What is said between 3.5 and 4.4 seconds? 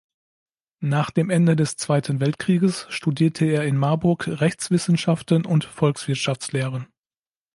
in Marburg